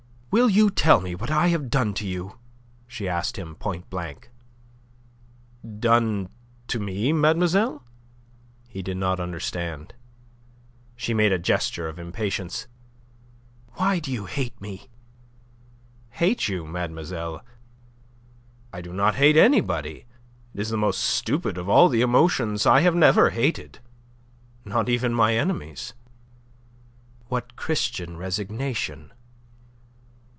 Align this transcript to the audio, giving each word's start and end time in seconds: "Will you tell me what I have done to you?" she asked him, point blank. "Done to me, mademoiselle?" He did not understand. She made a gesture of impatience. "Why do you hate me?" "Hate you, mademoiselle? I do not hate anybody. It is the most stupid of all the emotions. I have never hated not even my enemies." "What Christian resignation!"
"Will 0.33 0.49
you 0.49 0.69
tell 0.69 1.01
me 1.01 1.13
what 1.13 1.29
I 1.29 1.47
have 1.49 1.69
done 1.69 1.93
to 1.95 2.07
you?" 2.07 2.37
she 2.87 3.05
asked 3.05 3.35
him, 3.37 3.53
point 3.53 3.89
blank. 3.89 4.29
"Done 5.61 6.29
to 6.69 6.79
me, 6.79 7.11
mademoiselle?" 7.11 7.83
He 8.69 8.81
did 8.81 8.95
not 8.95 9.19
understand. 9.19 9.93
She 10.95 11.13
made 11.13 11.33
a 11.33 11.37
gesture 11.37 11.89
of 11.89 11.99
impatience. 11.99 12.67
"Why 13.73 13.99
do 13.99 14.09
you 14.09 14.25
hate 14.25 14.61
me?" 14.61 14.87
"Hate 16.11 16.47
you, 16.47 16.65
mademoiselle? 16.65 17.43
I 18.71 18.79
do 18.79 18.93
not 18.93 19.15
hate 19.15 19.35
anybody. 19.35 20.05
It 20.53 20.59
is 20.61 20.69
the 20.69 20.77
most 20.77 21.01
stupid 21.01 21.57
of 21.57 21.67
all 21.67 21.89
the 21.89 21.99
emotions. 21.99 22.65
I 22.65 22.79
have 22.79 22.95
never 22.95 23.31
hated 23.31 23.79
not 24.63 24.87
even 24.87 25.13
my 25.13 25.35
enemies." 25.35 25.93
"What 27.27 27.57
Christian 27.57 28.15
resignation!" 28.15 29.11